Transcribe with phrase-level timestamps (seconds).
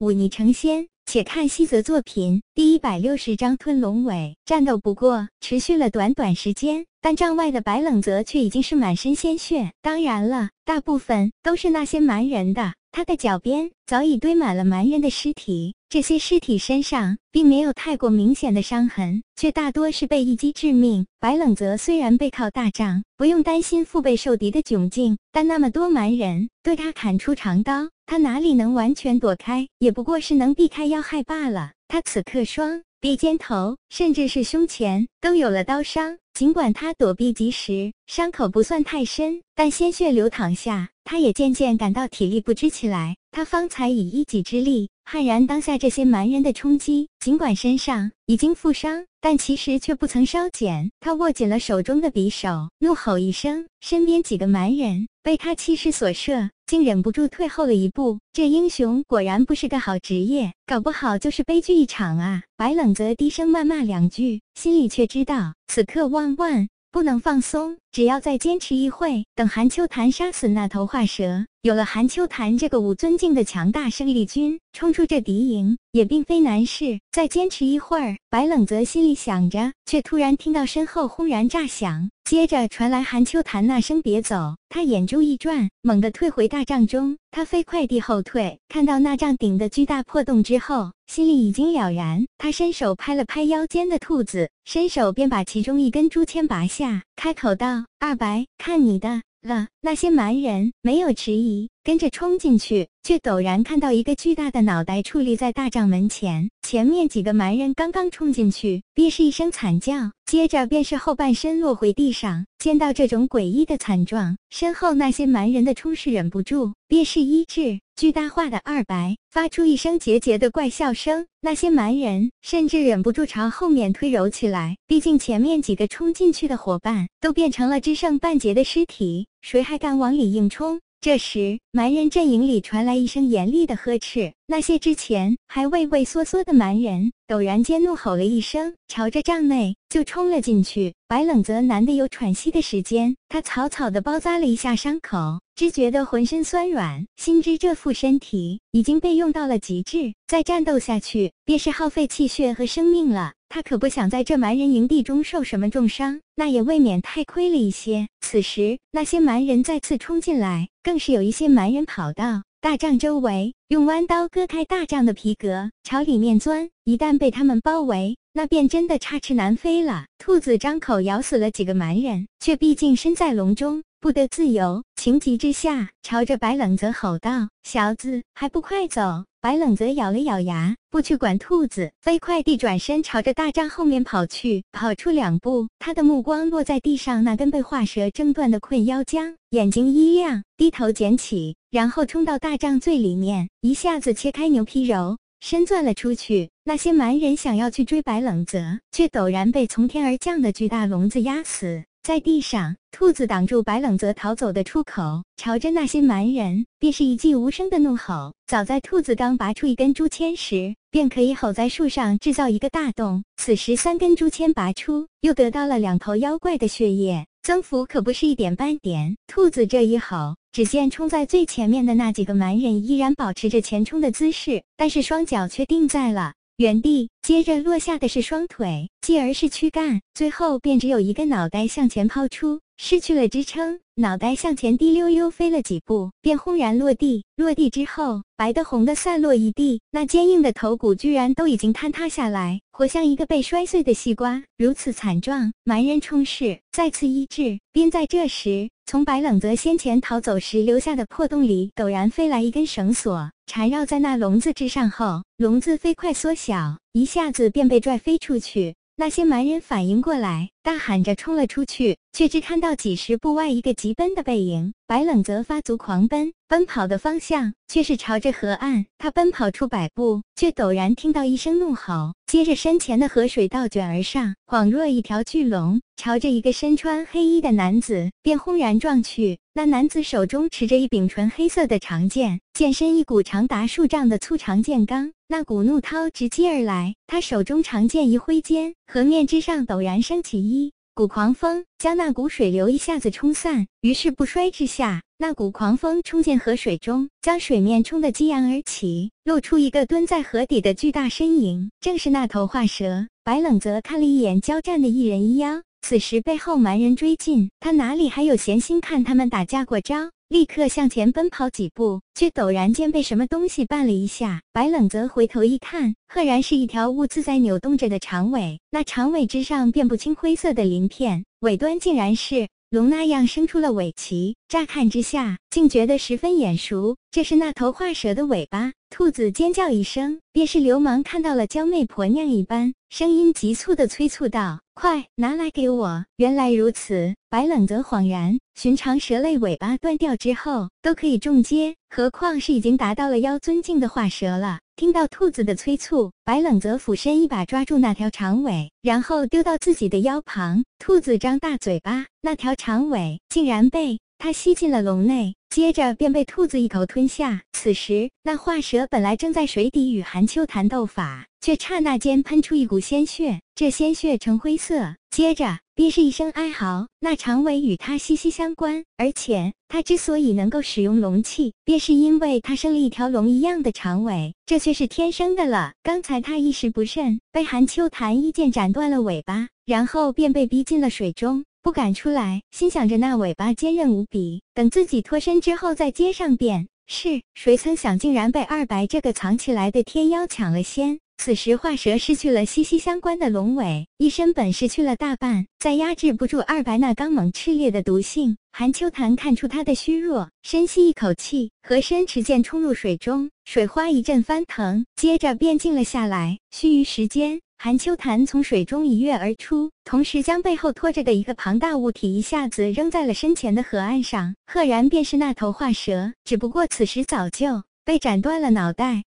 [0.00, 0.88] 忤逆成仙。
[1.04, 4.36] 且看西泽作品第一百六十章吞龙尾。
[4.44, 12.74] 战斗不过持续了短短时间，但帐外的白冷泽却已经是满身鲜血，当然了，大部分都是那些蛮人的。
[12.92, 21.04] 他的脚边早已堆满了蛮人的尸体，这些尸体身上并没有太过明显的伤痕，却大多是被一击致命。
[21.18, 29.66] 白冷泽虽然背靠大帐，不用担心腹背受敌的窘境，但那么多蛮人对他砍出长刀，他哪里能完全躲开？
[29.80, 31.72] 也不过是能避开要害罢了。
[31.88, 36.18] 他此刻双臂、肩头，甚至是胸前都有了刀伤。
[36.32, 43.14] 尽管他躲避及时，伤口不算太深，但鲜血流淌下，他也渐渐感到体力不支起来。
[43.30, 50.90] 他方才以一己之力悍然当下这些蛮人的冲击，尽管身上已经负伤，但其实却不曾稍减。
[50.98, 58.18] 他握紧了手中的匕首，怒吼一声，身边几个蛮人被他气势所慑，竟忍不住退后了一步。
[58.32, 62.42] 这英雄果然不是个好职业，搞不好就是悲剧一场啊！
[62.56, 65.54] 白冷则低声谩骂两句，心里却知道。
[65.68, 77.00] 此刻万万不能放松，只要再坚持一会，等韩秋潭杀死那头化蛇，有了韩秋潭这个无尊敬的强大生力军，冲出这敌营也并非难事。
[77.10, 84.54] 再坚持一会儿，白冷泽心里想着，却突然听到身后轰然炸响，接着传来韩秋潭那声“别走”。
[84.70, 87.16] 他眼珠一转，猛地退回大帐中。
[87.32, 92.24] 他飞快地后退，看到那帐顶的巨大破洞之后，心里已经了然。
[92.38, 106.50] 他伸手拍了拍腰间的兔子，伸手便把其中一根竹签拔下，开口道：“二白，看你的了。”那些蛮人没有迟疑，跟着冲进去，却陡然看到一个巨大的脑袋矗立在大帐门前。
[106.62, 112.44] 前面几个蛮人刚刚冲进去，便是一声惨叫，接着便是后半身落回地上。
[112.58, 117.80] 见到这种诡异的惨状，身后那些蛮人的冲势忍不住，便是医治。
[117.96, 124.76] 巨大化的二白发出一声桀桀的怪笑声，那些蛮人甚至忍不住朝后面推揉起来。
[124.86, 129.26] 毕竟前面几个冲进去的伙伴都变成了只剩半截的尸体。
[129.42, 130.80] 谁还敢往里硬冲？
[131.02, 134.34] 这时，蛮人阵营里传来一声严厉的呵斥。
[134.46, 140.92] 那些之前还畏畏缩缩的蛮人，陡然间怒吼了一声，朝着帐内就冲了进去。
[141.08, 153.32] 白冷泽难得有喘息的时间，他草草的包扎了一下伤口，只觉得浑身酸软，心知这副身体已经被用到了极致，再战斗下去便是耗费气血和生命了。
[153.50, 158.06] 他可不想在这蛮人营地中受什么重伤，那也未免太亏了一些。
[158.20, 166.70] 此时，那些蛮人再次冲进来，更是有一些蛮人跑到大帐周围，用弯刀割开大帐的皮革，朝里面钻。
[166.84, 170.06] 一旦被他们包围，那便真的插翅难飞了。
[170.18, 173.82] 兔子张口咬死了几个蛮人，却毕竟身在笼中。
[174.00, 184.62] 不得自由，情急之下，朝着白冷泽吼道：“小子，还不快走！”白冷泽咬了咬牙，不去管兔子，飞快地转身朝着大帐后面跑去。
[184.70, 196.50] 跑出两步，他的目光落在地上那根被化蛇挣断的困腰僵，眼睛一亮，低头捡起，然后冲到大帐最里面，一下子切开牛皮篓，身钻了出去。
[196.64, 201.84] 那些蛮人想要去追白冷泽，却陡然被从天而降的巨大笼子压死。
[202.02, 208.32] 在地上，兔子挡住白冷泽逃走的出口，朝着那些蛮人便是一记无声的怒吼。
[208.46, 213.22] 早在兔子刚拔出一根竹签时，便可以吼在树上制造一个大洞。
[213.36, 219.14] 此时三根竹签拔出，又得到了两头妖怪的血液，增幅可不是一点半点。
[219.26, 226.32] 兔子这一吼，只见冲在最前面的那几个蛮人依然保持着前冲的姿势，但是双脚却定在了。
[226.56, 237.24] 原地，接着落下的是双腿，继而是躯干，最后便只有一个脑袋向前抛出，失去了支撑，脑袋向前滴溜溜飞了几步，便轰然落地。
[237.36, 245.52] 落地之后，白的红的散落一地，那坚硬的头骨居然都已经坍塌下来，活像一个被摔碎的西瓜，如此惨状。
[245.62, 253.30] 蛮人冲势再次医治，便在这时，从白冷泽先前逃走时留下的破洞里陡然飞来一根绳索。
[253.46, 258.74] 缠绕在那笼子之上后，笼子飞快缩小，一下子便被拽飞出去。
[258.96, 264.74] 那些蛮人反应过来，大喊着冲了出去，却只看到几十步外一个疾奔的背影。
[264.86, 268.84] 白冷则发足狂奔，奔跑的方向却是朝着河岸。
[268.98, 279.38] 他奔跑出百步，却陡然听到一声怒吼，接着身前的河水倒卷而上，恍若一条巨龙，朝着一个身穿黑衣的男子便轰然撞去。
[279.52, 286.94] 那男子手中持着一柄纯黑色的长剑，剑身一股长达数丈的粗长剑罡，那股怒涛直击而来。
[287.08, 303.08] 他手中长剑一挥间，河面之上陡然升起一股狂风将那股水流一下子冲散，于是不衰之下，那股狂风冲进河水中，将水面冲得激扬而起，露出一个蹲在河底的巨大身影，正是那头化蛇。
[303.24, 310.10] 白冷泽看了一眼交战的一人一妖，此时背后蛮人追近，他哪里还有闲心看他们打架过招？
[310.28, 314.42] 立刻向前奔跑几步，却陡然间被什么东西绊了一下。
[314.52, 324.36] 白冷泽回头一看，赫然是一条兀自在扭动着的长尾，那长尾之上遍布青灰色的鳞片，尾端竟然是龙那样生出了尾鳍。
[324.46, 328.72] 乍看之下，竟觉得十分眼熟，这是那头画蛇的尾巴。
[328.90, 344.60] 兔子尖叫一声，便是流氓看到了娇媚婆娘一般，声音急促的催促道：“快拿来给我！”原来如此，白冷则恍然，寻常蛇类尾巴断掉之后都可以中阶，何况是已经达到了妖尊境的化蛇了。
[344.80, 350.64] 听到兔子的催促，白冷泽俯身一把抓住那条长尾，然后丢到自己的腰旁。
[350.78, 354.00] 兔子张大嘴巴，那条长尾竟然被。
[354.20, 357.40] 他吸进了笼内，接着便被兔子一口吞下。
[357.54, 364.94] 此时，那化蛇本来正在水底与寒秋潭斗法，却刹那间喷出一股鲜血，这鲜血呈灰色。
[365.10, 366.86] 接着便是一声哀嚎。
[367.00, 375.72] 那长尾与他息息相关，而且他之所以能够使用龙气，便是因为他生了一条龙一样的长尾，这却是天生的了。
[375.82, 381.46] 刚才他一时不慎，被寒秋潭一剑斩断了尾巴，然后便被逼进了水中。
[381.62, 387.20] 不敢出来，心想着那尾巴坚韧无比，等自己脱身之后再接上便是。
[387.34, 390.98] 谁曾想，竟然被二白这个藏起来的天妖抢了先。
[391.18, 398.38] 此时化蛇失去了息息相关的龙尾，一身本事去了大半，再压制不住二白那刚猛炽烈的毒性。
[398.52, 406.38] 韩秋潭看出他的虚弱，深吸一口气，合身持剑冲入水中，水花一阵翻腾，接着便静了下来。
[406.50, 407.42] 须臾时间。
[407.62, 414.34] 韩秋潭从水中一跃而出，同时将背后拖着的一个庞大物体一下子扔在了身前的河岸上。
[414.46, 419.04] 赫然便是那头化蛇，只不过此时早就被斩断了脑袋。